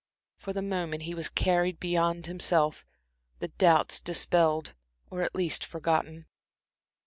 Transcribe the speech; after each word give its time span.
For 0.39 0.51
the 0.51 0.63
moment 0.63 1.03
he 1.03 1.13
was 1.13 1.29
carried 1.29 1.79
beyond 1.79 2.25
himself, 2.25 2.87
his 3.39 3.51
doubts 3.59 3.99
dispelled, 4.01 4.73
or 5.11 5.21
at 5.21 5.35
least 5.35 5.63
forgotten. 5.63 6.25